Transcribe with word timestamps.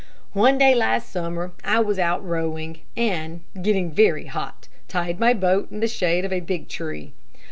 "One 0.33 0.57
day 0.57 0.73
last 0.73 1.11
summer 1.11 1.51
I 1.63 1.77
was 1.79 1.99
out 1.99 2.25
rowing, 2.25 2.79
and, 2.97 3.41
getting 3.61 3.91
very 3.91 4.25
hot, 4.25 4.67
tied 4.87 5.19
my 5.19 5.35
boat 5.35 5.69
in 5.71 5.79
the 5.79 5.87
shade 5.87 6.25
of 6.25 6.33
a 6.33 6.39
big 6.39 6.67
tree. 6.67 7.13